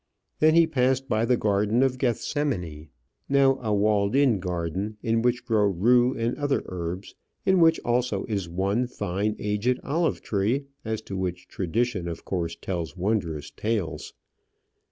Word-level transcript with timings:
Then 0.39 0.55
he 0.55 0.65
passed 0.65 1.07
by 1.07 1.25
the 1.25 1.37
garden 1.37 1.83
of 1.83 1.99
Gethsemane, 1.99 2.89
now 3.29 3.59
a 3.61 3.71
walled 3.71 4.15
in 4.15 4.39
garden, 4.39 4.97
in 5.03 5.21
which 5.21 5.45
grow 5.45 5.67
rue 5.67 6.17
and 6.17 6.35
other 6.39 6.63
herbs; 6.65 7.13
in 7.45 7.59
which, 7.59 7.79
also, 7.85 8.25
is 8.25 8.49
one 8.49 8.87
fine, 8.87 9.35
aged 9.37 9.79
olive 9.83 10.21
tree, 10.21 10.65
as 10.83 11.03
to 11.03 11.15
which 11.15 11.47
tradition 11.47 12.07
of 12.07 12.25
course 12.25 12.55
tells 12.55 12.97
wondrous 12.97 13.51
tales. 13.51 14.15